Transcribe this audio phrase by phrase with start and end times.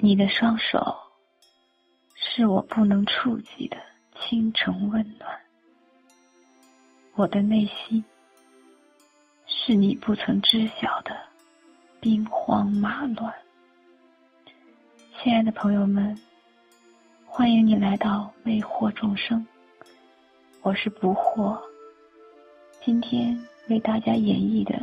[0.00, 0.96] 你的双手
[2.14, 3.76] 是我不能触及的
[4.14, 5.28] 倾城温暖，
[7.16, 8.04] 我的内心
[9.44, 11.16] 是你不曾知晓的
[12.00, 13.34] 兵荒马乱。
[15.20, 16.16] 亲爱的朋友们，
[17.26, 19.44] 欢迎你来到魅惑众生，
[20.62, 21.60] 我是不惑。
[22.84, 23.36] 今天
[23.68, 24.80] 为大家演绎的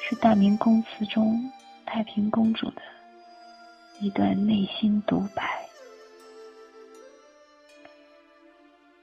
[0.00, 1.48] 是大明宫词中
[1.86, 2.82] 太平公主的
[4.00, 5.66] 一段内心独白。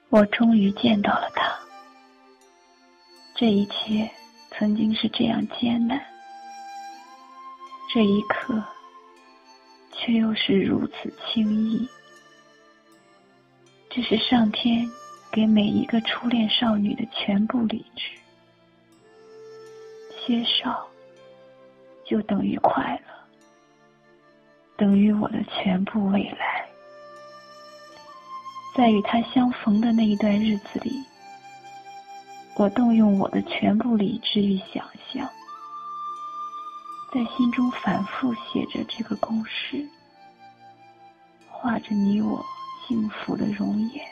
[0.09, 1.59] 我终于见到了他，
[3.35, 4.09] 这一切
[4.51, 5.99] 曾经是这样艰难，
[7.93, 8.63] 这一刻。
[9.95, 11.87] 却又是如此轻易。
[13.89, 14.85] 这是上天
[15.31, 18.09] 给每一个初恋少女的全部理智。
[20.19, 20.85] 缺少
[22.05, 23.13] 就等于快乐，
[24.77, 26.67] 等于我的全部未来。
[28.75, 31.03] 在与他相逢的那一段日子里，
[32.55, 35.29] 我动用我的全部理智与想象。
[37.13, 39.87] 在心中反复写着这个公式，
[41.47, 42.43] 画着你我
[42.87, 44.03] 幸福的容颜。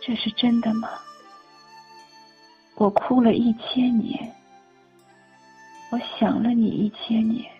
[0.00, 0.88] 这是真的吗？
[2.76, 4.34] 我哭了一千年，
[5.90, 7.50] 我想了你一千年，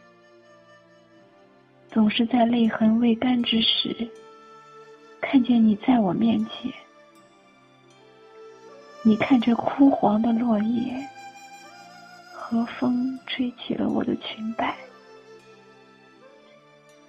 [1.97, 3.97] 总是在泪痕未干之时，
[5.19, 6.71] 看见你在我面前。
[9.03, 11.09] 你看这枯黄的落叶。
[12.35, 14.77] 和风吹起了我的裙摆，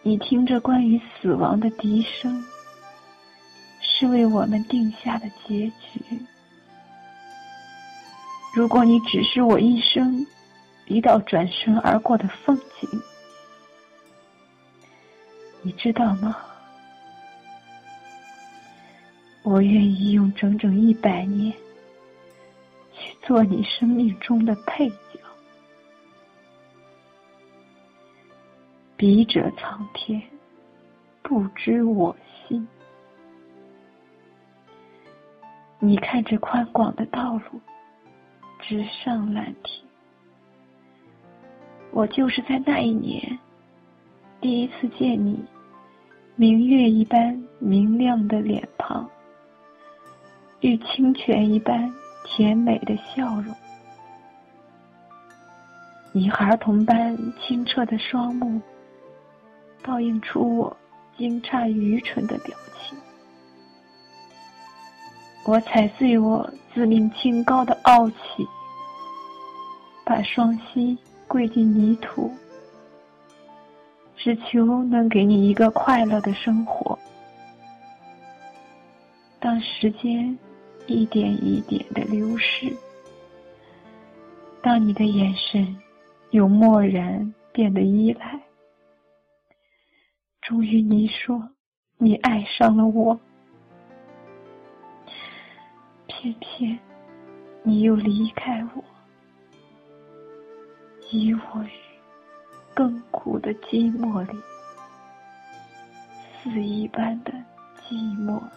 [0.04, 2.44] 你听着关于死亡的笛声，
[3.82, 6.02] 是为我们定下的结局。
[8.56, 10.26] 如果你只是我一生
[10.86, 12.90] 一道转身而过的风景，
[15.62, 16.38] 你知道吗？
[19.44, 21.54] 我愿意用整整一百年
[22.94, 24.96] 去做你生命中的配角。
[28.98, 30.22] 笔者苍天，
[31.22, 32.16] 不知我
[32.48, 32.68] 心。
[35.80, 37.62] 你看这宽广的道路，
[38.60, 39.88] 直上蓝天。
[41.92, 43.40] 我就是在那一年，
[44.48, 45.44] 第一次见你，
[46.38, 49.06] 明月一般明亮的脸庞，
[50.62, 51.94] 与清泉一般
[52.24, 53.54] 甜美的笑容，
[56.14, 58.62] 你孩童般清澈的双目。
[59.84, 60.78] 倒映出我
[61.18, 62.98] 惊诧愚蠢的表情，
[65.44, 68.16] 我踩碎我自命清高的傲气，
[70.06, 70.98] 把双膝
[71.28, 72.32] 跪进泥土，
[74.28, 77.00] 只求能给你一个快乐的生活。
[79.40, 80.38] 当时间
[80.86, 82.76] 一点一点的流逝，
[84.62, 85.74] 当你的眼神
[86.32, 88.38] 由漠然变得依赖。
[90.42, 91.42] 终于，你说
[91.98, 93.18] 你爱上了我，
[96.08, 96.78] 偏偏
[97.64, 98.84] 你又离开我，
[101.12, 101.87] 遗我于
[102.78, 104.38] 更苦的寂寞里，
[106.44, 107.32] 死一般的
[107.82, 108.52] 寂寞里。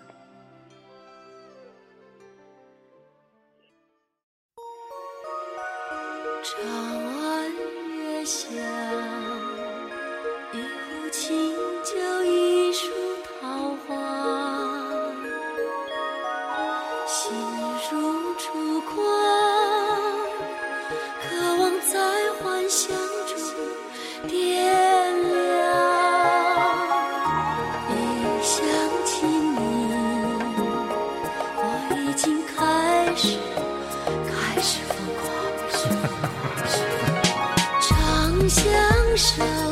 [6.42, 6.53] 长
[7.16, 7.50] 安
[7.97, 9.40] 月下。
[32.22, 33.38] 经开始，
[34.04, 35.25] 开始疯狂，
[37.81, 38.62] 长相
[39.17, 39.69] 守。